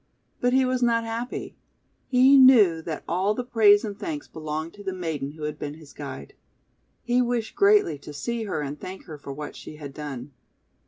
[0.39, 1.55] But he was not happy.
[2.07, 5.75] He knew that all the praise and thanks belonged to the maiden who had been
[5.75, 6.33] his guide.
[7.03, 10.31] He wished greatly to see her and thank her for what she had done.